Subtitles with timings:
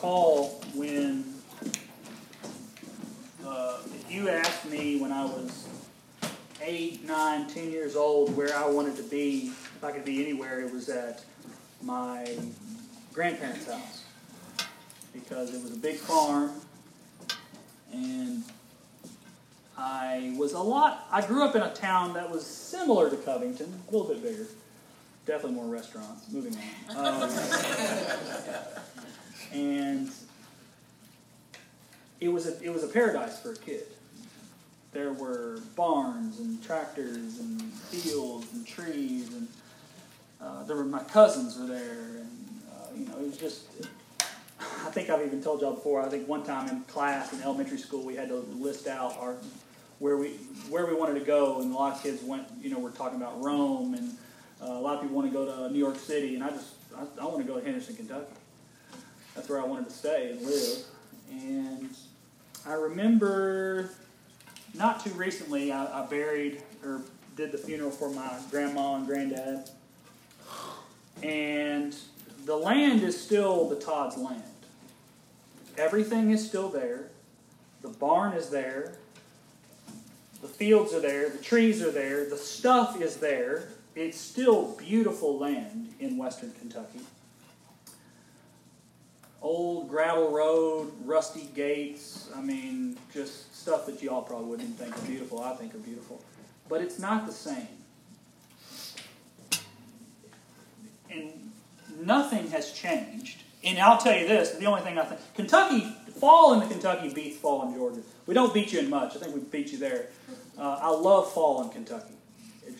[0.00, 1.22] recall when
[3.46, 5.68] uh, if you asked me when I was
[6.62, 10.60] eight, nine, ten years old where I wanted to be, if I could be anywhere,
[10.60, 11.22] it was at
[11.82, 12.34] my
[13.12, 14.04] grandparents' house
[15.12, 16.50] because it was a big farm
[17.92, 18.42] and
[19.76, 21.06] I was a lot.
[21.10, 24.46] I grew up in a town that was similar to Covington, a little bit bigger,
[25.30, 26.30] definitely more restaurants.
[26.32, 26.56] Moving
[26.90, 27.30] on, um,
[29.52, 30.10] and
[32.20, 33.84] it was a it was a paradise for a kid.
[34.92, 39.46] There were barns and tractors and fields and trees and
[40.40, 43.66] uh, there were my cousins were there and uh, you know it was just.
[44.60, 46.02] I think I've even told y'all before.
[46.02, 49.36] I think one time in class in elementary school we had to list out our
[50.00, 50.30] where we
[50.68, 52.48] where we wanted to go, and a lot of kids went.
[52.60, 54.16] You know, we're talking about Rome, and
[54.62, 56.74] uh, a lot of people want to go to New York City, and I just
[56.96, 58.32] I, I want to go to Henderson, Kentucky.
[59.34, 60.84] That's where I wanted to stay and live.
[61.30, 61.90] And
[62.66, 63.90] I remember
[64.74, 67.00] not too recently, I, I buried or
[67.36, 69.70] did the funeral for my grandma and granddad,
[71.22, 71.96] and
[72.44, 74.42] the land is still the Todd's land.
[75.78, 77.08] Everything is still there.
[77.82, 78.98] The barn is there.
[80.42, 83.68] The fields are there, the trees are there, the stuff is there.
[83.94, 87.00] It's still beautiful land in western Kentucky.
[89.42, 94.96] Old gravel road, rusty gates, I mean, just stuff that y'all probably wouldn't even think
[94.96, 96.22] are beautiful, I think are beautiful.
[96.68, 97.66] But it's not the same.
[101.10, 101.50] And
[102.00, 103.42] nothing has changed.
[103.64, 105.80] And I'll tell you this, the only thing I think Kentucky
[106.18, 108.00] fall in the Kentucky beats fall in Georgia.
[108.26, 109.16] We don't beat you in much.
[109.16, 110.06] I think we beat you there.
[110.58, 112.14] Uh, I love fall in Kentucky.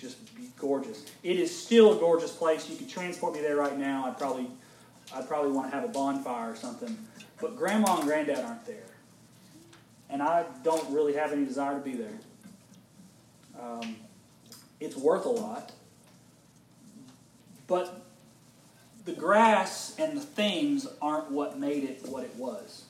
[0.00, 0.16] Just
[0.56, 1.04] gorgeous.
[1.22, 2.68] It is still a gorgeous place.
[2.70, 4.06] You could transport me there right now.
[4.06, 4.46] I'd probably,
[5.14, 6.96] I'd probably want to have a bonfire or something.
[7.38, 8.96] But grandma and granddad aren't there,
[10.08, 12.18] and I don't really have any desire to be there.
[13.60, 13.96] Um,
[14.78, 15.72] it's worth a lot,
[17.66, 18.06] but
[19.04, 22.84] the grass and the things aren't what made it what it was.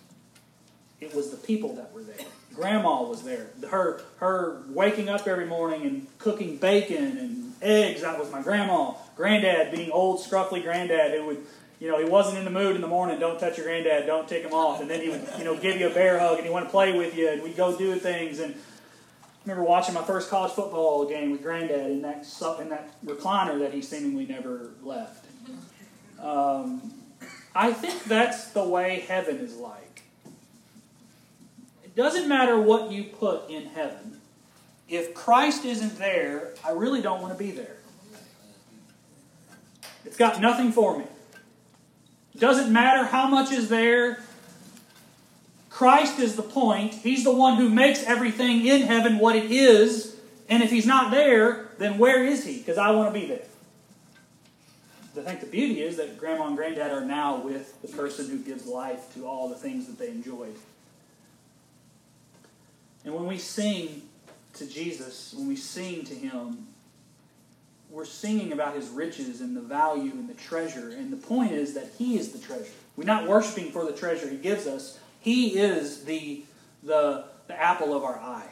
[1.00, 2.26] It was the people that were there.
[2.54, 3.50] Grandma was there.
[3.68, 8.02] Her her waking up every morning and cooking bacon and eggs.
[8.02, 8.94] That was my grandma.
[9.16, 11.46] Granddad being old scruffy granddad who would
[11.80, 13.18] you know, he wasn't in the mood in the morning.
[13.18, 14.06] Don't touch your granddad.
[14.06, 14.82] Don't take him off.
[14.82, 16.70] And then he would, you know, give you a bear hug and he want to
[16.70, 17.30] play with you.
[17.30, 18.38] And we'd go do things.
[18.38, 18.58] And I
[19.46, 22.26] remember watching my first college football game with granddad in that
[22.60, 25.24] in that recliner that he seemingly never left.
[26.20, 26.92] Um,
[27.54, 29.89] I think that's the way heaven is like.
[32.00, 34.22] Doesn't matter what you put in heaven.
[34.88, 37.76] If Christ isn't there, I really don't want to be there.
[40.06, 41.04] It's got nothing for me.
[42.38, 44.18] Doesn't matter how much is there.
[45.68, 46.94] Christ is the point.
[46.94, 50.16] He's the one who makes everything in heaven what it is.
[50.48, 52.56] And if he's not there, then where is he?
[52.56, 53.44] Because I want to be there.
[55.18, 58.38] I think the beauty is that grandma and granddad are now with the person who
[58.38, 60.56] gives life to all the things that they enjoyed.
[63.04, 64.02] And when we sing
[64.54, 66.66] to Jesus, when we sing to Him,
[67.90, 70.90] we're singing about His riches and the value and the treasure.
[70.90, 72.70] And the point is that He is the treasure.
[72.96, 76.44] We're not worshiping for the treasure He gives us, He is the,
[76.82, 78.48] the, the apple of our eye.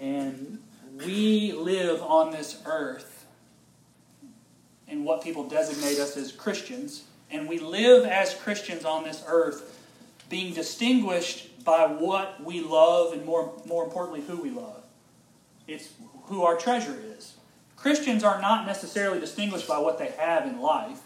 [0.00, 0.58] And
[1.04, 3.24] we live on this earth
[4.88, 7.04] in what people designate us as Christians.
[7.30, 9.78] And we live as Christians on this earth
[10.28, 14.82] being distinguished by what we love and more, more importantly, who we love.
[15.66, 15.90] It's
[16.24, 17.34] who our treasure is.
[17.76, 21.00] Christians are not necessarily distinguished by what they have in life.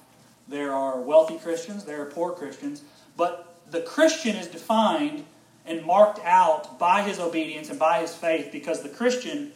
[0.49, 2.83] There are wealthy Christians, there are poor Christians,
[3.17, 5.25] but the Christian is defined
[5.65, 9.53] and marked out by his obedience and by his faith because the Christian,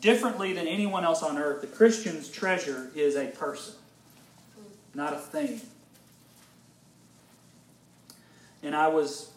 [0.00, 3.74] differently than anyone else on earth, the Christian's treasure is a person,
[4.94, 5.60] not a thing.
[8.62, 9.30] And I was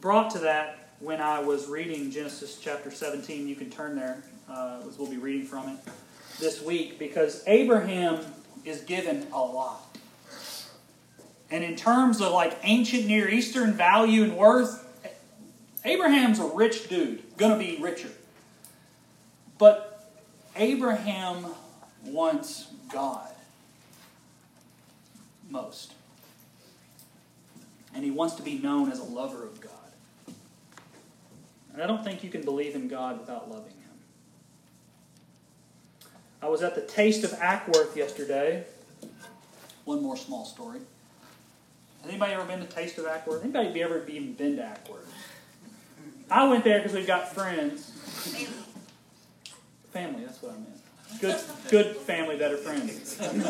[0.00, 3.48] brought to that when I was reading Genesis chapter 17.
[3.48, 5.78] You can turn there, uh, we'll be reading from it
[6.38, 8.24] this week, because Abraham
[8.64, 9.82] is given a lot.
[11.50, 14.82] And in terms of like ancient Near Eastern value and worth,
[15.84, 18.10] Abraham's a rich dude, gonna be richer.
[19.58, 20.10] But
[20.56, 21.46] Abraham
[22.04, 23.30] wants God
[25.48, 25.94] most.
[27.94, 29.72] And he wants to be known as a lover of God.
[31.76, 33.90] And I don't think you can believe in God without loving Him.
[36.40, 38.64] I was at the Taste of Acworth yesterday,
[39.84, 40.78] one more small story.
[42.00, 43.42] Has anybody ever been to Taste of Acworth?
[43.42, 45.04] Anybody ever even been to Acworth?
[46.30, 47.90] I went there because we've got friends.
[49.92, 50.80] Family, that's what I meant.
[51.20, 51.38] Good,
[51.68, 53.18] good family better friends.
[53.20, 53.44] and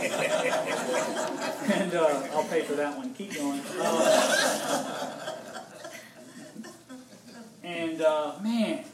[1.95, 3.15] uh, I'll pay for that one.
[3.15, 3.61] Keep going.
[3.79, 5.26] Uh,
[7.67, 8.85] and uh, man,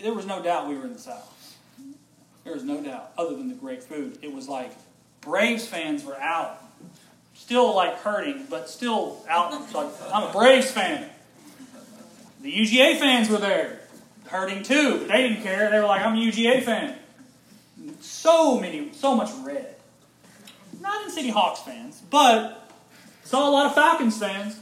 [0.00, 1.32] there was no doubt we were in the South.
[2.44, 4.20] There was no doubt, other than the great food.
[4.22, 4.70] It was like
[5.22, 6.62] Braves fans were out,
[7.34, 9.50] still like hurting, but still out.
[9.74, 11.10] Like, I'm a Braves fan.
[12.42, 13.80] The UGA fans were there,
[14.26, 15.68] hurting too, but they didn't care.
[15.68, 16.96] They were like, I'm a UGA fan.
[18.00, 19.74] So many, so much red.
[20.80, 22.70] Not in City Hawks fans, but
[23.24, 24.60] saw a lot of Falcons fans.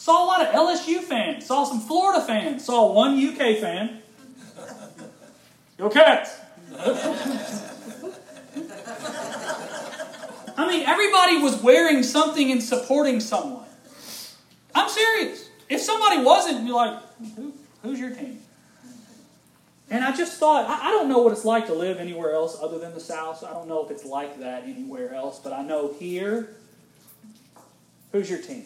[0.00, 1.44] Saw a lot of LSU fans.
[1.44, 2.64] Saw some Florida fans.
[2.64, 4.00] Saw one UK fan.
[5.76, 6.38] Go Cats!
[10.56, 13.66] I mean, everybody was wearing something and supporting someone.
[14.74, 15.50] I'm serious.
[15.68, 16.98] If somebody wasn't, you're like,
[17.36, 17.52] Who,
[17.82, 18.38] who's your team?
[19.90, 22.56] And I just thought, I, I don't know what it's like to live anywhere else
[22.58, 23.40] other than the South.
[23.40, 26.56] So I don't know if it's like that anywhere else, but I know here,
[28.12, 28.64] who's your team?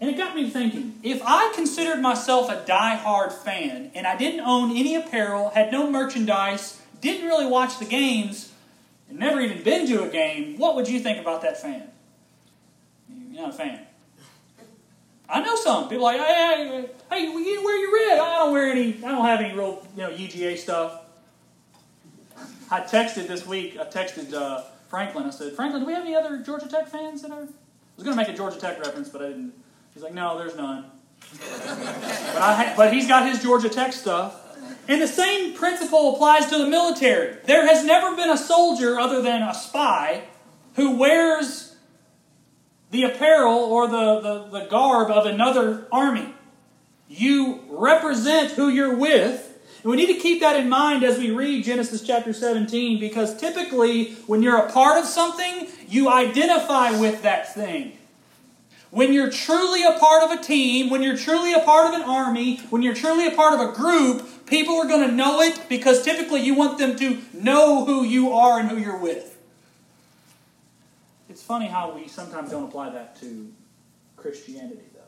[0.00, 4.40] And it got me thinking if I considered myself a die-hard fan and I didn't
[4.40, 8.52] own any apparel, had no merchandise, didn't really watch the games,
[9.08, 11.88] and never even been to a game, what would you think about that fan?
[13.08, 13.80] You're not a fan.
[15.28, 16.24] I know some people like, hey,
[16.68, 18.18] hey, hey, you wear your red.
[18.18, 18.96] I don't wear any.
[19.04, 21.02] I don't have any real, you know, UGA stuff.
[22.70, 23.78] I texted this week.
[23.78, 25.26] I texted uh, Franklin.
[25.26, 27.42] I said, Franklin, do we have any other Georgia Tech fans that are?
[27.42, 27.46] I
[27.96, 29.52] was going to make a Georgia Tech reference, but I didn't.
[29.98, 30.84] He's like, no, there's none.
[31.40, 34.40] but, I, but he's got his Georgia Tech stuff.
[34.86, 37.36] And the same principle applies to the military.
[37.46, 40.22] There has never been a soldier other than a spy
[40.76, 41.74] who wears
[42.92, 46.32] the apparel or the, the, the garb of another army.
[47.08, 49.46] You represent who you're with.
[49.82, 53.36] And we need to keep that in mind as we read Genesis chapter 17 because
[53.36, 57.97] typically, when you're a part of something, you identify with that thing.
[58.90, 62.08] When you're truly a part of a team, when you're truly a part of an
[62.08, 65.66] army, when you're truly a part of a group, people are going to know it
[65.68, 69.38] because typically you want them to know who you are and who you're with.
[71.28, 73.52] It's funny how we sometimes don't apply that to
[74.16, 75.00] Christianity, though.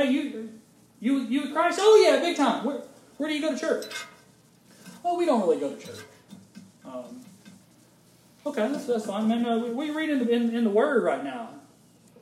[0.00, 0.50] Hey, you,
[1.00, 1.78] you, you with Christ?
[1.82, 2.64] Oh yeah, big time.
[2.64, 2.82] Where,
[3.18, 3.84] where do you go to church?
[5.04, 6.00] Oh, we don't really go to church.
[6.84, 7.20] Um,
[8.46, 9.28] okay, that's, that's fine.
[9.28, 11.50] Man, uh, we, we read in the, in, in the Word right now.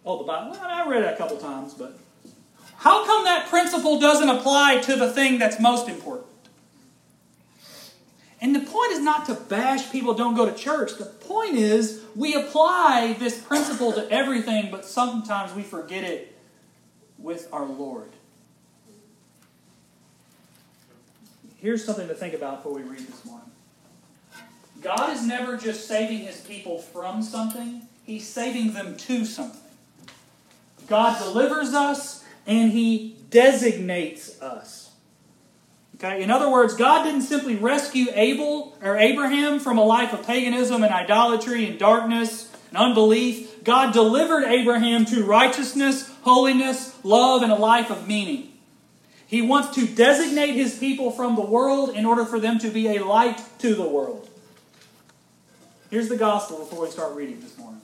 [0.07, 0.53] Oh, the Bible.
[0.53, 1.99] Well, I read it a couple times, but
[2.77, 6.29] how come that principle doesn't apply to the thing that's most important?
[8.41, 10.97] And the point is not to bash people don't go to church.
[10.97, 16.37] The point is we apply this principle to everything, but sometimes we forget it
[17.19, 18.11] with our Lord.
[21.57, 23.51] Here's something to think about before we read this morning.
[24.83, 29.66] God is never just saving his people from something, he's saving them to something.
[30.87, 34.91] God delivers us and He designates us.
[35.97, 36.23] Okay?
[36.23, 40.83] In other words, God didn't simply rescue Abel or Abraham from a life of paganism
[40.83, 43.65] and idolatry and darkness and unbelief.
[43.65, 48.53] God delivered Abraham to righteousness, holiness, love, and a life of meaning.
[49.27, 52.97] He wants to designate his people from the world in order for them to be
[52.97, 54.29] a light to the world.
[55.91, 57.81] Here's the gospel before we start reading this morning.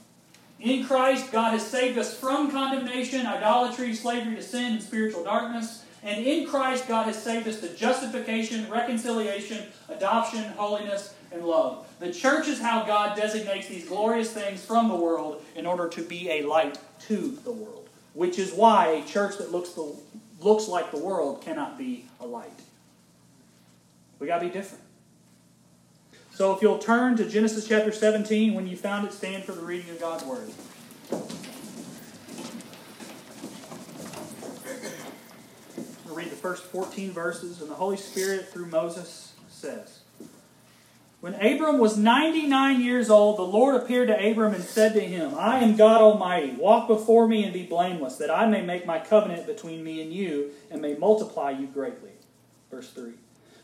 [0.63, 5.85] In Christ, God has saved us from condemnation, idolatry, slavery to sin, and spiritual darkness.
[6.05, 11.89] And in Christ, God has saved us to justification, reconciliation, adoption, holiness, and love.
[11.99, 16.03] The church is how God designates these glorious things from the world in order to
[16.03, 16.79] be a light
[17.09, 17.89] to the world.
[18.15, 19.97] Which is why a church that looks, the,
[20.41, 22.61] looks like the world cannot be a light.
[24.21, 24.85] We got to be different.
[26.35, 29.61] So if you'll turn to Genesis chapter 17, when you found it, stand for the
[29.61, 30.51] reading of God's Word.
[36.09, 40.01] I'll read the first 14 verses, and the Holy Spirit, through Moses, says
[41.21, 45.35] When Abram was 99 years old, the Lord appeared to Abram and said to him,
[45.37, 46.53] I am God Almighty.
[46.53, 50.11] Walk before me and be blameless, that I may make my covenant between me and
[50.11, 52.13] you, and may multiply you greatly.
[52.71, 53.13] Verse 3.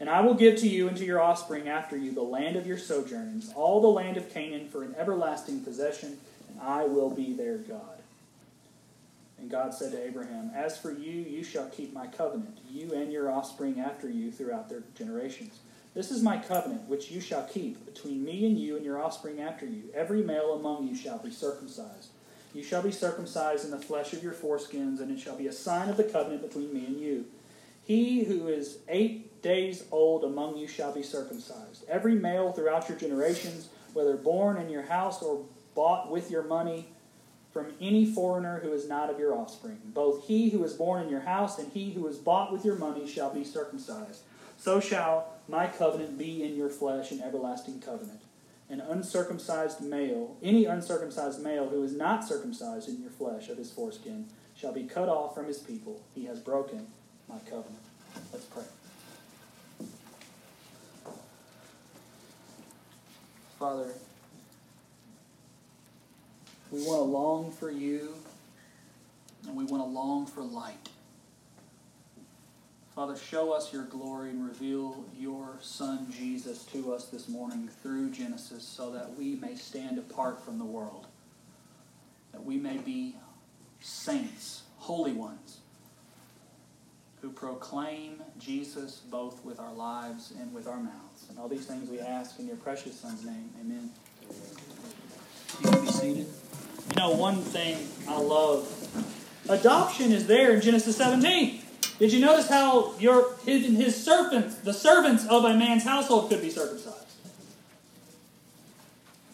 [0.00, 2.66] And I will give to you and to your offspring after you the land of
[2.66, 7.34] your sojournings, all the land of Canaan for an everlasting possession, and I will be
[7.34, 8.00] their God.
[9.38, 13.12] And God said to Abraham, As for you, you shall keep my covenant, you and
[13.12, 15.58] your offspring after you throughout their generations.
[15.94, 19.40] This is my covenant which you shall keep between me and you and your offspring
[19.40, 19.84] after you.
[19.94, 22.08] Every male among you shall be circumcised.
[22.54, 25.52] You shall be circumcised in the flesh of your foreskins, and it shall be a
[25.52, 27.26] sign of the covenant between me and you.
[27.84, 31.84] He who is eight days old among you shall be circumcised.
[31.88, 35.44] Every male throughout your generations, whether born in your house or
[35.74, 36.88] bought with your money
[37.52, 39.78] from any foreigner who is not of your offspring.
[39.84, 42.76] Both he who is born in your house and he who is bought with your
[42.76, 44.22] money shall be circumcised.
[44.56, 48.20] So shall my covenant be in your flesh, an everlasting covenant.
[48.68, 53.72] An uncircumcised male, any uncircumcised male who is not circumcised in your flesh of his
[53.72, 56.00] foreskin, shall be cut off from his people.
[56.14, 56.86] He has broken
[57.28, 57.82] my covenant.
[58.32, 58.62] Let's pray.
[63.60, 63.88] Father,
[66.70, 68.14] we want to long for you,
[69.46, 70.88] and we want to long for light.
[72.94, 78.12] Father, show us your glory and reveal your Son Jesus to us this morning through
[78.12, 81.06] Genesis so that we may stand apart from the world,
[82.32, 83.14] that we may be
[83.82, 85.58] saints, holy ones,
[87.20, 91.26] who proclaim Jesus both with our lives and with our mouths.
[91.28, 93.50] And all these things we ask in your precious Son's name.
[93.60, 93.90] Amen.
[95.62, 96.26] You can be seated.
[96.26, 98.66] You know, one thing I love
[99.48, 101.60] adoption is there in Genesis 17.
[101.98, 106.40] Did you notice how your his, his servants, the servants of a man's household, could
[106.40, 106.96] be circumcised?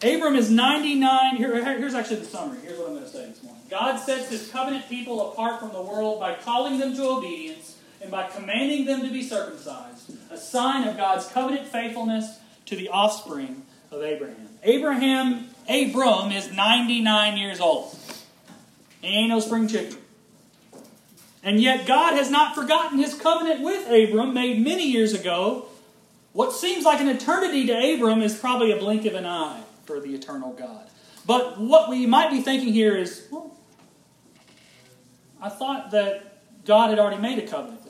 [0.03, 1.37] Abram is 99.
[1.37, 2.59] Here, here's actually the summary.
[2.61, 3.63] Here's what I'm going to say this morning.
[3.69, 8.11] God sets his covenant people apart from the world by calling them to obedience and
[8.11, 13.63] by commanding them to be circumcised, a sign of God's covenant faithfulness to the offspring
[13.91, 14.49] of Abraham.
[14.63, 17.97] Abraham, Abram, is 99 years old.
[19.01, 19.97] He ain't no spring chicken.
[21.43, 25.67] And yet God has not forgotten his covenant with Abram made many years ago.
[26.33, 29.99] What seems like an eternity to Abram is probably a blink of an eye for
[29.99, 30.89] the eternal God.
[31.25, 33.55] But what we might be thinking here is, well,
[35.41, 37.86] I thought that God had already made a covenant.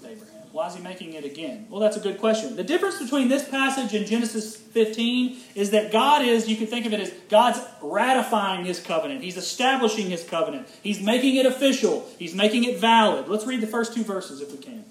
[0.58, 1.68] Why is he making it again?
[1.70, 2.56] Well, that's a good question.
[2.56, 6.88] The difference between this passage and Genesis 15 is that God is, you can think
[6.88, 9.22] of it as God's ratifying his covenant.
[9.22, 10.68] He's establishing his covenant.
[10.82, 12.10] He's making it official.
[12.18, 13.28] He's making it valid.
[13.28, 14.84] Let's read the first two verses if we can.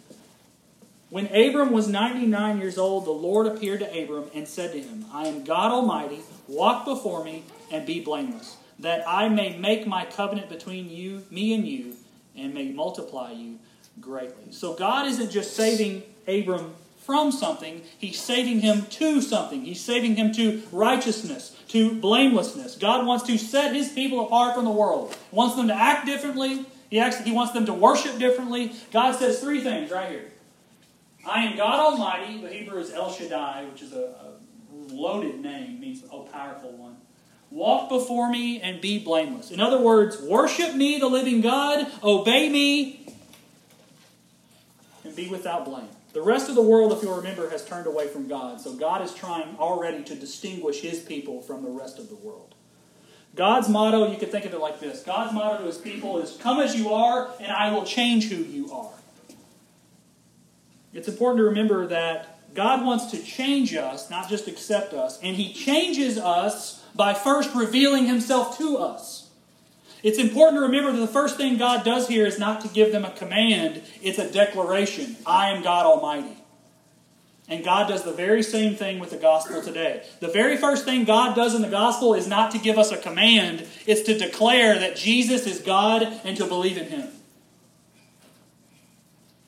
[1.10, 5.06] When Abram was 99 years old, the Lord appeared to Abram and said to him,
[5.12, 6.20] I am God Almighty.
[6.46, 7.42] Walk before me
[7.72, 11.96] and be blameless, that I may make my covenant between you, me and you,
[12.36, 13.58] and may multiply you
[14.00, 14.52] greatly.
[14.52, 16.74] So God isn't just saving Abram
[17.06, 19.64] from something, He's saving him to something.
[19.64, 22.76] He's saving him to righteousness, to blamelessness.
[22.76, 26.06] God wants to set His people apart from the world, he wants them to act
[26.06, 26.66] differently.
[26.88, 28.72] He, actually, he wants them to worship differently.
[28.92, 30.30] God says three things right here.
[31.28, 32.40] I am God Almighty.
[32.40, 36.96] The Hebrew is El Shaddai, which is a, a loaded name, means a powerful one.
[37.50, 39.50] Walk before me and be blameless.
[39.50, 43.06] In other words, worship me, the living God, obey me,
[45.06, 45.88] and be without blame.
[46.12, 48.60] The rest of the world, if you'll remember, has turned away from God.
[48.60, 52.54] So God is trying already to distinguish his people from the rest of the world.
[53.34, 56.36] God's motto, you could think of it like this God's motto to his people is,
[56.36, 58.92] Come as you are, and I will change who you are.
[60.92, 65.36] It's important to remember that God wants to change us, not just accept us, and
[65.36, 69.25] he changes us by first revealing himself to us.
[70.06, 72.92] It's important to remember that the first thing God does here is not to give
[72.92, 76.38] them a command, it's a declaration I am God Almighty.
[77.48, 80.04] And God does the very same thing with the gospel today.
[80.20, 82.96] The very first thing God does in the gospel is not to give us a
[82.96, 87.08] command, it's to declare that Jesus is God and to believe in Him.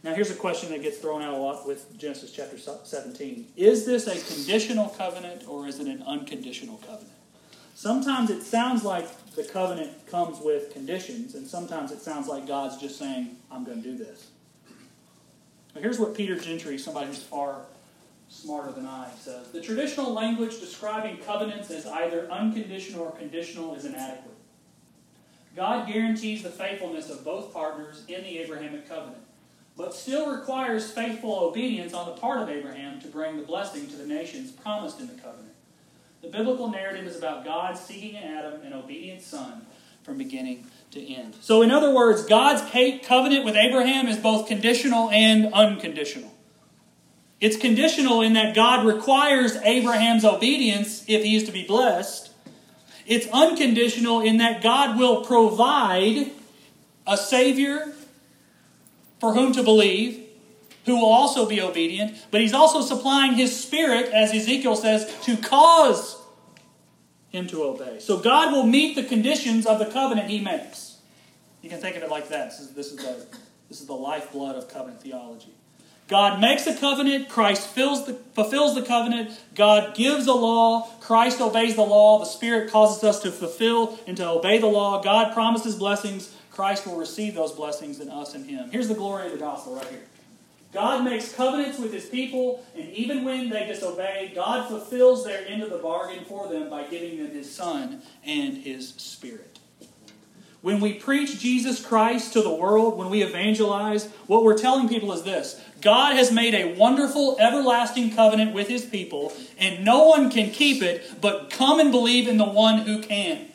[0.02, 3.86] Now, here's a question that gets thrown out a lot with Genesis chapter 17 Is
[3.86, 7.12] this a conditional covenant or is it an unconditional covenant?
[7.76, 9.06] Sometimes it sounds like
[9.38, 13.80] the covenant comes with conditions, and sometimes it sounds like God's just saying, I'm going
[13.80, 14.30] to do this.
[15.76, 17.60] Here's what Peter Gentry, somebody who's far
[18.28, 23.84] smarter than I, says The traditional language describing covenants as either unconditional or conditional is
[23.84, 24.34] inadequate.
[25.54, 29.22] God guarantees the faithfulness of both partners in the Abrahamic covenant,
[29.76, 33.96] but still requires faithful obedience on the part of Abraham to bring the blessing to
[33.96, 35.47] the nations promised in the covenant.
[36.22, 39.66] The biblical narrative is about God seeking in Adam an obedient son
[40.02, 41.36] from beginning to end.
[41.40, 42.62] So, in other words, God's
[43.06, 46.34] covenant with Abraham is both conditional and unconditional.
[47.40, 52.32] It's conditional in that God requires Abraham's obedience if he is to be blessed.
[53.06, 56.32] It's unconditional in that God will provide
[57.06, 57.92] a Savior
[59.20, 60.27] for whom to believe,
[60.88, 65.36] who will also be obedient, but he's also supplying his Spirit, as Ezekiel says, to
[65.36, 66.16] cause
[67.30, 67.98] him to obey.
[68.00, 70.96] So God will meet the conditions of the covenant he makes.
[71.62, 72.50] You can think of it like that.
[72.50, 73.26] This is, this is, the,
[73.68, 75.54] this is the lifeblood of covenant theology.
[76.08, 81.76] God makes a covenant, Christ the, fulfills the covenant, God gives a law, Christ obeys
[81.76, 85.76] the law, the Spirit causes us to fulfill and to obey the law, God promises
[85.76, 88.70] blessings, Christ will receive those blessings in us and Him.
[88.70, 90.00] Here's the glory of the gospel right here.
[90.72, 95.62] God makes covenants with his people, and even when they disobey, God fulfills their end
[95.62, 99.58] of the bargain for them by giving them his Son and his Spirit.
[100.60, 105.12] When we preach Jesus Christ to the world, when we evangelize, what we're telling people
[105.12, 110.30] is this God has made a wonderful, everlasting covenant with his people, and no one
[110.30, 113.46] can keep it, but come and believe in the one who can.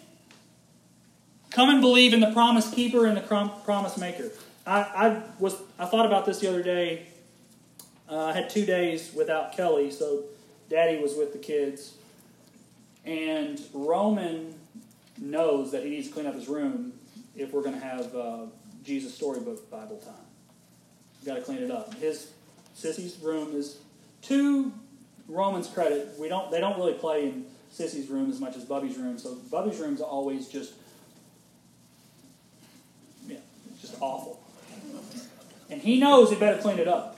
[1.51, 4.31] Come and believe in the promise keeper and the promise maker.
[4.65, 7.07] I, I was I thought about this the other day.
[8.09, 10.23] Uh, I had two days without Kelly, so
[10.69, 11.95] Daddy was with the kids,
[13.05, 14.53] and Roman
[15.19, 16.93] knows that he needs to clean up his room
[17.35, 18.45] if we're going to have uh,
[18.83, 20.13] Jesus Storybook Bible time.
[21.25, 21.93] Got to clean it up.
[21.95, 22.31] His
[22.77, 23.77] Sissy's room is
[24.23, 24.71] to
[25.27, 26.15] Roman's credit.
[26.19, 29.35] We don't they don't really play in Sissy's room as much as Bubby's room, so
[29.51, 30.73] Bubby's room's always just
[33.27, 33.37] yeah,
[33.81, 34.42] just awful
[35.73, 37.17] and he knows he better clean it up.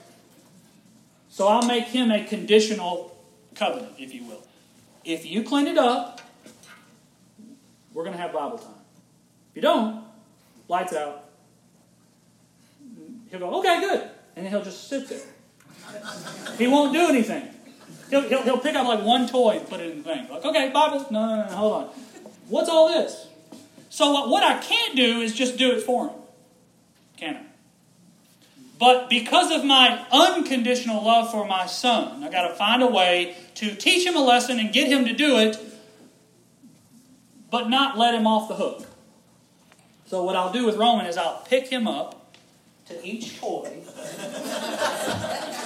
[1.28, 3.14] So I'll make him a conditional
[3.54, 4.42] covenant, if you will.
[5.04, 6.22] If you clean it up,
[7.92, 8.72] we're going to have Bible time.
[9.50, 10.04] If you don't,
[10.68, 11.24] lights out.
[13.30, 14.08] He'll go, okay, good.
[14.36, 15.20] And then he'll just sit there.
[16.56, 17.46] he won't do anything.
[18.08, 20.28] He'll, he'll, he'll pick up like one toy and put it in the thing.
[20.30, 21.06] Like, okay, Bible.
[21.10, 21.84] No, no, no, hold on.
[22.48, 23.26] What's all this?
[23.90, 26.14] So what, what I can't do is just do it for him.
[27.18, 27.55] Can I?
[28.78, 33.36] But because of my unconditional love for my son, I got to find a way
[33.54, 35.58] to teach him a lesson and get him to do it,
[37.50, 38.86] but not let him off the hook.
[40.06, 42.36] So, what I'll do with Roman is I'll pick him up
[42.88, 43.82] to each toy,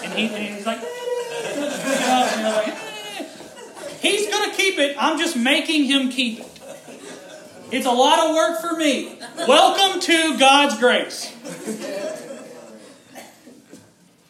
[0.03, 0.79] and, he, and he's like,
[4.01, 4.97] he's going to keep it.
[4.99, 6.47] I'm just making him keep it.
[7.73, 9.17] It's a lot of work for me.
[9.47, 11.33] Welcome to God's grace.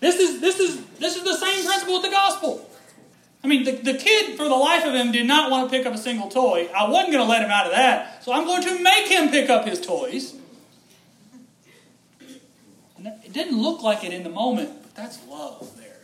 [0.00, 2.66] This is, this is, this is the same principle with the gospel.
[3.42, 5.86] I mean, the, the kid, for the life of him, did not want to pick
[5.86, 6.68] up a single toy.
[6.76, 9.30] I wasn't going to let him out of that, so I'm going to make him
[9.30, 10.34] pick up his toys.
[12.98, 15.96] And it didn't look like it in the moment, but that's love there.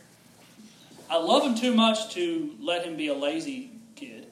[1.09, 4.27] I love him too much to let him be a lazy kid.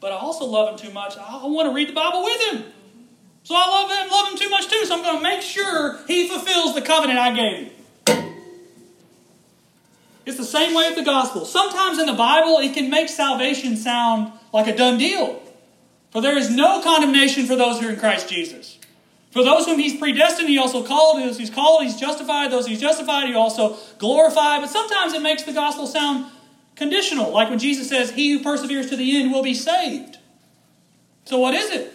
[0.00, 1.16] But I also love him too much.
[1.18, 2.64] I want to read the Bible with him.
[3.42, 4.84] So I love him, love him too much too.
[4.86, 7.75] So I'm going to make sure he fulfills the covenant I gave him.
[10.26, 11.44] It's the same way with the gospel.
[11.44, 15.40] Sometimes in the Bible, it can make salvation sound like a done deal.
[16.10, 18.78] For there is no condemnation for those who are in Christ Jesus.
[19.30, 21.18] For those whom he's predestined, he also called.
[21.18, 22.50] Those he's called, he's justified.
[22.50, 24.62] Those he's justified, he also glorified.
[24.62, 26.26] But sometimes it makes the gospel sound
[26.74, 30.18] conditional, like when Jesus says, He who perseveres to the end will be saved.
[31.24, 31.92] So, what is it?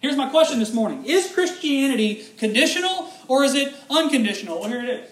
[0.00, 4.60] Here's my question this morning Is Christianity conditional or is it unconditional?
[4.60, 5.10] Well, here it is.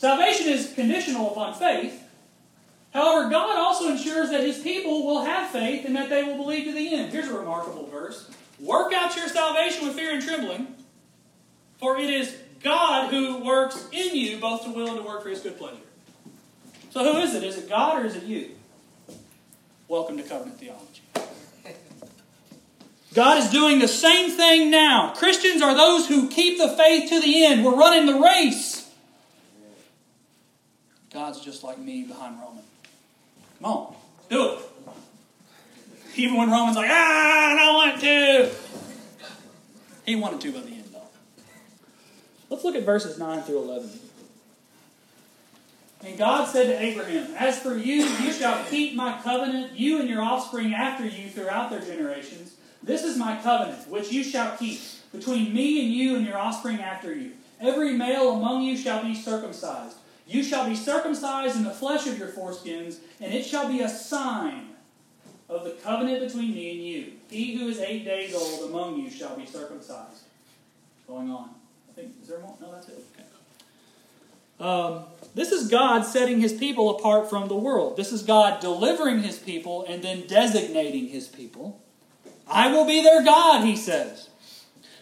[0.00, 2.02] Salvation is conditional upon faith.
[2.94, 6.64] However, God also ensures that His people will have faith and that they will believe
[6.64, 7.12] to the end.
[7.12, 10.74] Here's a remarkable verse Work out your salvation with fear and trembling,
[11.78, 15.28] for it is God who works in you both to will and to work for
[15.28, 15.76] His good pleasure.
[16.88, 17.44] So, who is it?
[17.44, 18.52] Is it God or is it you?
[19.86, 21.02] Welcome to covenant theology.
[23.14, 25.12] God is doing the same thing now.
[25.14, 27.66] Christians are those who keep the faith to the end.
[27.66, 28.79] We're running the race.
[31.20, 32.64] God's just like me behind Roman.
[33.60, 33.94] Come on,
[34.30, 34.58] do it.
[36.16, 38.50] Even when Roman's like, ah, I don't want to.
[40.06, 41.02] He wanted to by the end, though.
[42.48, 43.90] Let's look at verses 9 through 11.
[46.04, 50.08] And God said to Abraham, As for you, you shall keep my covenant, you and
[50.08, 52.54] your offspring after you throughout their generations.
[52.82, 54.80] This is my covenant, which you shall keep
[55.12, 57.32] between me and you and your offspring after you.
[57.60, 59.98] Every male among you shall be circumcised.
[60.30, 63.88] You shall be circumcised in the flesh of your foreskins, and it shall be a
[63.88, 64.68] sign
[65.48, 67.12] of the covenant between me and you.
[67.28, 70.22] He who is eight days old among you shall be circumcised.
[71.08, 71.50] Going on.
[71.88, 72.54] I think, is there more?
[72.60, 73.04] No, that's it.
[73.12, 74.64] Okay.
[74.64, 75.02] Um,
[75.34, 77.96] this is God setting his people apart from the world.
[77.96, 81.82] This is God delivering his people and then designating his people.
[82.46, 84.28] I will be their God, he says.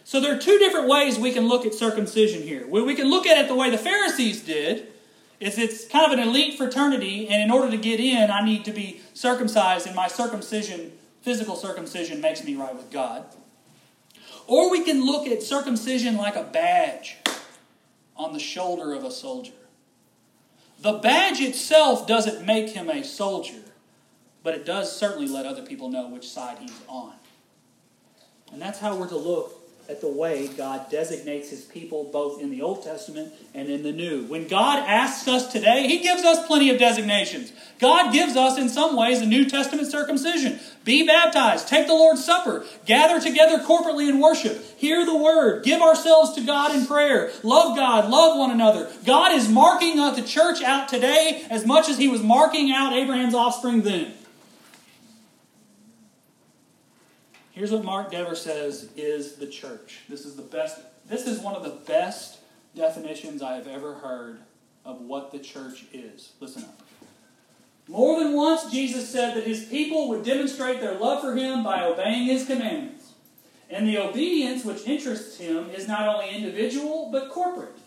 [0.03, 2.65] So there are two different ways we can look at circumcision here.
[2.65, 4.87] We can look at it the way the Pharisees did,
[5.39, 8.65] is it's kind of an elite fraternity, and in order to get in, I need
[8.65, 13.25] to be circumcised, and my circumcision, physical circumcision, makes me right with God.
[14.47, 17.17] Or we can look at circumcision like a badge
[18.17, 19.53] on the shoulder of a soldier.
[20.81, 23.61] The badge itself doesn't make him a soldier,
[24.43, 27.13] but it does certainly let other people know which side he's on.
[28.51, 29.58] And that's how we're to look
[29.89, 33.91] at the way God designates his people both in the Old Testament and in the
[33.91, 34.23] New.
[34.25, 37.51] When God asks us today, he gives us plenty of designations.
[37.79, 40.59] God gives us, in some ways, a New Testament circumcision.
[40.85, 45.81] Be baptized, take the Lord's Supper, gather together corporately in worship, hear the word, give
[45.81, 48.89] ourselves to God in prayer, love God, love one another.
[49.05, 53.33] God is marking the church out today as much as he was marking out Abraham's
[53.33, 54.13] offspring then.
[57.59, 59.99] Here's what Mark Dever says is the church.
[60.07, 62.37] This is the best this is one of the best
[62.73, 64.39] definitions I have ever heard
[64.85, 66.31] of what the church is.
[66.39, 66.81] Listen up.
[67.89, 71.83] More than once Jesus said that his people would demonstrate their love for him by
[71.83, 73.11] obeying his commandments.
[73.69, 77.77] And the obedience which interests him is not only individual but corporate.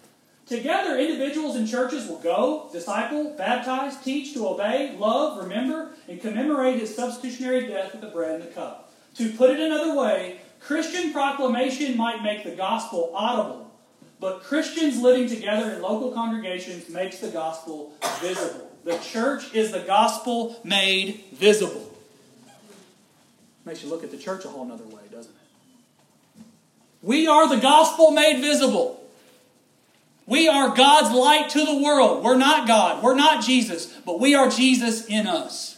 [0.45, 6.79] Together, individuals and churches will go, disciple, baptize, teach, to obey, love, remember, and commemorate
[6.79, 8.92] his substitutionary death with the bread and the cup.
[9.17, 13.71] To put it another way, Christian proclamation might make the gospel audible,
[14.21, 18.71] but Christians living together in local congregations makes the gospel visible.
[18.85, 21.95] The church is the gospel made visible.
[23.65, 26.45] Makes you look at the church a whole other way, doesn't it?
[27.03, 29.05] We are the gospel made visible.
[30.27, 32.25] We are God's light to the world.
[32.25, 33.03] We're not God.
[33.03, 35.72] We're not Jesus, but we are Jesus in us.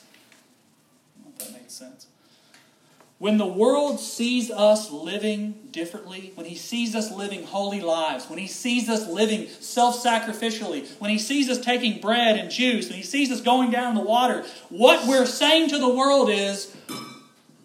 [3.19, 8.39] When the world sees us living differently, when he sees us living holy lives, when
[8.39, 12.99] he sees us living self sacrificially, when he sees us taking bread and juice, when
[12.99, 16.77] he sees us going down the water, what we're saying to the world is,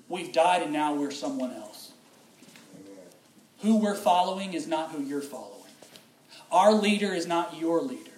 [0.08, 1.94] we've died and now we're someone else.
[3.62, 5.50] Who we're following is not who you're following.
[6.52, 8.12] Our leader is not your leader.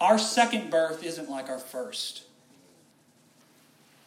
[0.00, 2.25] Our second birth isn't like our first.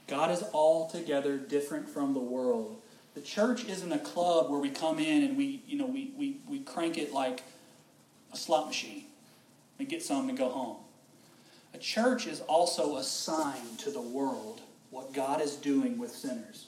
[0.09, 2.81] God is altogether different from the world.
[3.13, 6.37] The church isn't a club where we come in and we, you know, we, we,
[6.47, 7.43] we crank it like
[8.33, 9.05] a slot machine
[9.77, 10.77] and get some and go home.
[11.73, 16.65] A church is also a sign to the world what God is doing with sinners.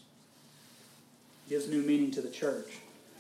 [1.48, 2.68] It gives new meaning to the church.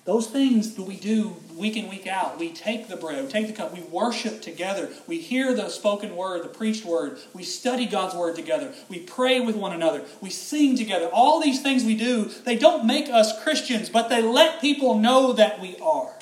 [0.03, 2.39] Those things that we do week in, week out.
[2.39, 4.89] We take the bread, we take the cup, we worship together.
[5.07, 7.19] We hear the spoken word, the preached word.
[7.33, 8.73] We study God's word together.
[8.89, 10.03] We pray with one another.
[10.19, 11.07] We sing together.
[11.13, 15.33] All these things we do, they don't make us Christians, but they let people know
[15.33, 16.13] that we are.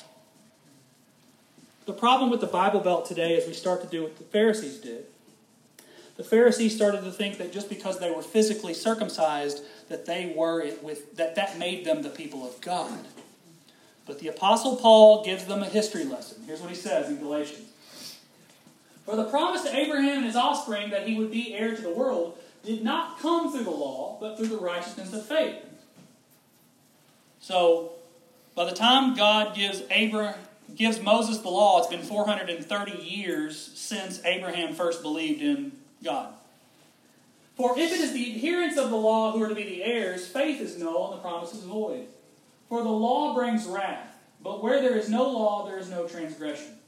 [1.86, 4.76] The problem with the Bible Belt today is we start to do what the Pharisees
[4.76, 5.06] did.
[6.18, 10.70] The Pharisees started to think that just because they were physically circumcised, that they were
[10.82, 13.06] with that that made them the people of God.
[14.10, 16.42] But the Apostle Paul gives them a history lesson.
[16.44, 17.68] Here's what he says in Galatians
[19.04, 21.94] For the promise to Abraham and his offspring that he would be heir to the
[21.94, 25.64] world did not come through the law, but through the righteousness of faith.
[27.38, 27.92] So,
[28.56, 30.34] by the time God gives Abraham
[30.74, 35.70] gives Moses the law, it's been 430 years since Abraham first believed in
[36.02, 36.34] God.
[37.54, 40.26] For if it is the adherents of the law who are to be the heirs,
[40.26, 42.08] faith is null and the promise is void.
[42.70, 46.78] For the law brings wrath, but where there is no law, there is no transgression.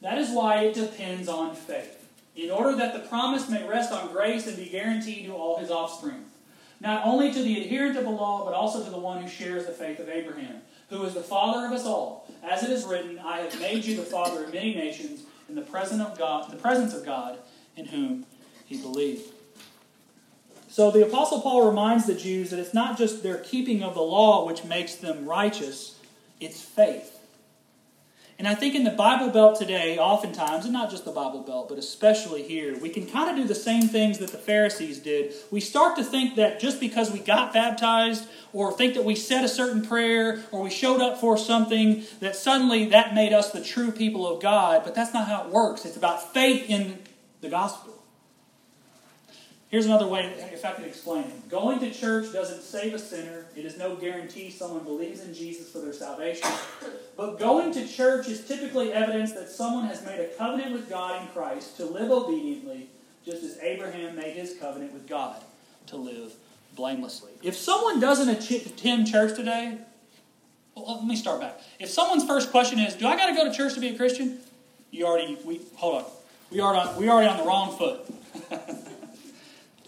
[0.00, 4.12] That is why it depends on faith, in order that the promise may rest on
[4.12, 6.24] grace and be guaranteed to all his offspring.
[6.80, 9.66] Not only to the adherent of the law, but also to the one who shares
[9.66, 12.26] the faith of Abraham, who is the father of us all.
[12.42, 15.60] As it is written, I have made you the father of many nations in the
[15.60, 17.38] presence of God, the presence of God
[17.76, 18.24] in whom
[18.64, 19.32] he believed.
[20.76, 24.02] So the Apostle Paul reminds the Jews that it's not just their keeping of the
[24.02, 25.98] law which makes them righteous,
[26.38, 27.18] it's faith.
[28.38, 31.70] And I think in the Bible Belt today, oftentimes, and not just the Bible Belt,
[31.70, 35.32] but especially here, we can kind of do the same things that the Pharisees did.
[35.50, 39.44] We start to think that just because we got baptized, or think that we said
[39.44, 43.64] a certain prayer, or we showed up for something, that suddenly that made us the
[43.64, 44.82] true people of God.
[44.84, 45.86] But that's not how it works.
[45.86, 46.98] It's about faith in
[47.40, 47.95] the gospel.
[49.76, 51.50] Here's another way, if I could explain it.
[51.50, 53.44] Going to church doesn't save a sinner.
[53.54, 56.48] It is no guarantee someone believes in Jesus for their salvation.
[57.14, 61.20] But going to church is typically evidence that someone has made a covenant with God
[61.20, 62.88] in Christ to live obediently,
[63.22, 65.42] just as Abraham made his covenant with God
[65.88, 66.32] to live
[66.74, 67.32] blamelessly.
[67.42, 69.76] If someone doesn't attend church today,
[70.74, 71.60] well, let me start back.
[71.78, 73.96] If someone's first question is, "Do I got to go to church to be a
[73.98, 74.38] Christian?"
[74.90, 76.04] You already we hold on.
[76.50, 78.00] We are on we already on the wrong foot.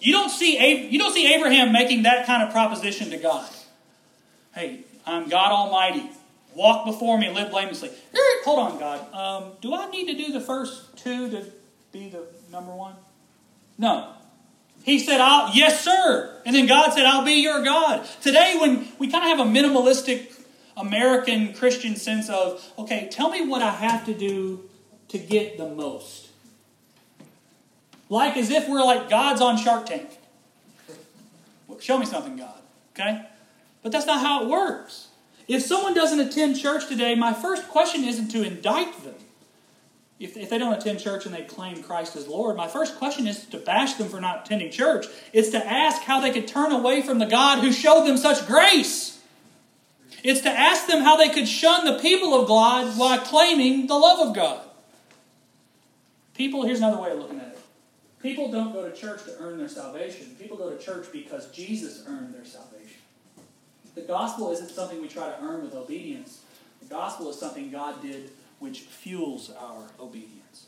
[0.01, 3.49] you don't see you don't see Abraham making that kind of proposition to God.
[4.55, 6.11] Hey, I'm God Almighty.
[6.55, 7.91] Walk before me, live blamelessly.
[8.45, 9.15] Hold on, God.
[9.15, 11.45] Um, do I need to do the first two to
[11.93, 12.95] be the number one?
[13.77, 14.13] No.
[14.83, 16.41] He said, I'll, Yes, sir.
[16.45, 18.09] And then God said, I'll be your God.
[18.23, 20.33] Today, when we kind of have a minimalistic
[20.77, 24.69] American Christian sense of, okay, tell me what I have to do
[25.09, 26.28] to get the most.
[28.09, 30.09] Like as if we're like God's on Shark Tank.
[31.81, 32.61] Show me something, God.
[32.93, 33.25] Okay?
[33.83, 35.09] But that's not how it works.
[35.47, 39.15] If someone doesn't attend church today, my first question isn't to indict them.
[40.19, 43.29] If, if they don't attend church and they claim Christ as Lord, my first question
[43.29, 45.07] is to bash them for not attending church.
[45.33, 48.47] It's to ask how they could turn away from the God who showed them such
[48.47, 49.21] grace.
[50.25, 53.95] It's to ask them how they could shun the people of God while claiming the
[53.95, 54.61] love of God.
[56.35, 57.48] People, here's another way of looking at it.
[58.23, 60.35] People don't go to church to earn their salvation.
[60.41, 63.01] People go to church because Jesus earned their salvation.
[63.95, 66.41] The gospel isn't something we try to earn with obedience.
[66.83, 70.67] The gospel is something God did which fuels our obedience.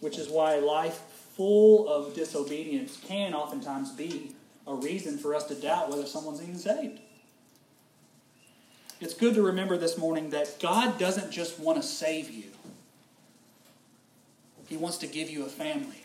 [0.00, 1.00] Which is why life
[1.36, 4.32] full of disobedience can oftentimes be
[4.66, 7.00] a reason for us to doubt whether someone's even saved.
[9.00, 12.44] It's good to remember this morning that God doesn't just want to save you,
[14.68, 16.02] He wants to give you a family,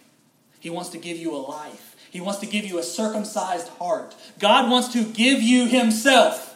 [0.61, 4.15] He wants to give you a life, He wants to give you a circumcised heart.
[4.39, 6.47] God wants to give you Himself.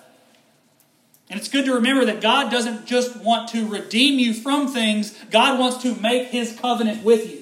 [1.27, 5.17] And it's good to remember that God doesn't just want to redeem you from things,
[5.31, 7.41] God wants to make His covenant with you.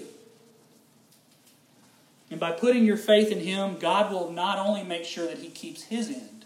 [2.31, 5.49] And by putting your faith in Him, God will not only make sure that He
[5.49, 6.45] keeps His end,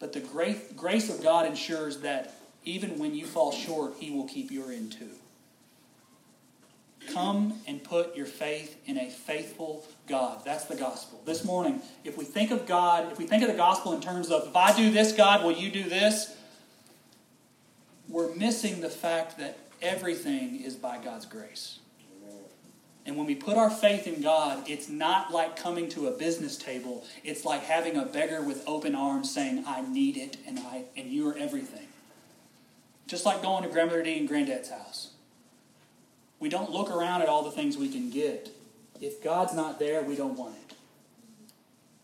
[0.00, 4.50] but the grace of God ensures that even when you fall short, He will keep
[4.50, 5.10] your end too.
[7.12, 10.42] Come and put your faith in a faithful God.
[10.44, 11.20] That's the gospel.
[11.24, 14.30] This morning, if we think of God, if we think of the gospel in terms
[14.30, 16.36] of, if I do this, God, will you do this?
[18.08, 21.80] we're missing the fact that everything is by God's grace.
[23.04, 26.56] And when we put our faith in God, it's not like coming to a business
[26.56, 27.04] table.
[27.22, 31.08] It's like having a beggar with open arms saying, I need it and I and
[31.08, 31.86] you are everything.
[33.06, 35.10] Just like going to Grandmother D and Granddad's house.
[36.38, 38.50] We don't look around at all the things we can get.
[39.00, 40.76] If God's not there, we don't want it.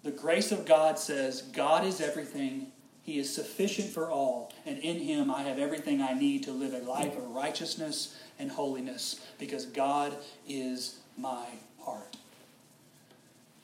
[0.03, 4.99] The grace of God says, God is everything he is sufficient for all, and in
[4.99, 9.67] him I have everything I need to live a life of righteousness and holiness because
[9.67, 10.17] God
[10.49, 11.47] is my
[11.81, 12.17] heart.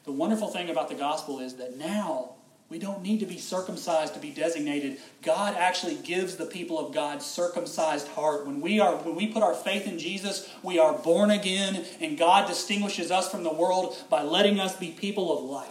[0.04, 2.30] The wonderful thing about the gospel is that now
[2.70, 4.98] we don't need to be circumcised to be designated.
[5.22, 8.46] God actually gives the people of God circumcised heart.
[8.46, 12.18] When we are when we put our faith in Jesus, we are born again and
[12.18, 15.68] God distinguishes us from the world by letting us be people of light.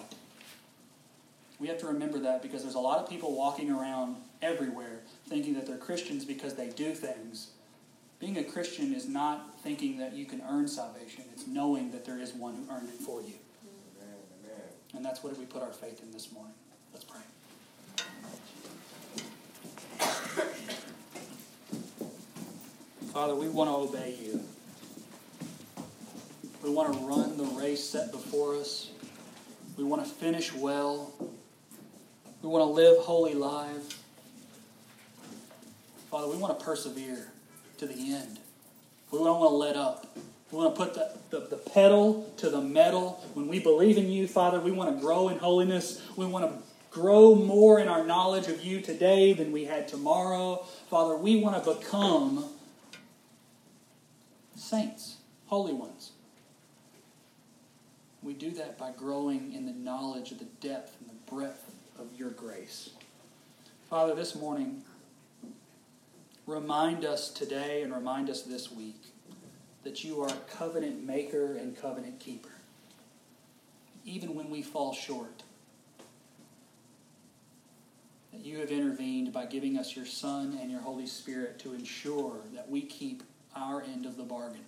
[1.59, 5.53] We have to remember that because there's a lot of people walking around everywhere thinking
[5.53, 7.51] that they're Christians because they do things.
[8.19, 12.17] Being a Christian is not thinking that you can earn salvation, it's knowing that there
[12.17, 13.35] is one who earned it for you.
[13.63, 14.61] Amen.
[14.95, 16.53] And that's what we put our faith in this morning.
[16.93, 17.21] Let's pray.
[23.13, 24.41] Father, we want to obey you.
[26.63, 28.91] We want to run the race set before us.
[29.77, 31.13] We want to finish well.
[32.41, 33.95] We want to live holy lives.
[36.11, 37.31] Father, we want to persevere
[37.77, 38.39] to the end.
[39.11, 40.17] We don't want to let up.
[40.51, 43.23] We want to put the, the, the, pedal to the metal.
[43.33, 46.01] When we believe in you, Father, we want to grow in holiness.
[46.15, 46.66] We want to
[46.97, 50.65] grow more in our knowledge of you today than we had tomorrow.
[50.89, 52.43] Father, we want to become
[54.55, 56.13] saints, holy ones.
[58.23, 62.07] We do that by growing in the knowledge of the depth and the breadth of
[62.17, 62.89] your grace.
[63.91, 64.81] Father, this morning,
[66.47, 69.03] remind us today and remind us this week
[69.83, 72.49] that you are a covenant maker and covenant keeper.
[74.03, 75.43] Even when we fall short,
[78.37, 82.35] that you have intervened by giving us your Son and your Holy Spirit to ensure
[82.53, 83.23] that we keep
[83.55, 84.61] our end of the bargain.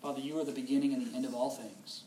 [0.00, 2.04] Father, you are the beginning and the end of all things.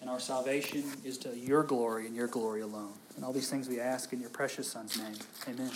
[0.00, 2.94] And our salvation is to your glory and your glory alone.
[3.14, 5.14] And all these things we ask in your precious Son's name.
[5.48, 5.70] Amen.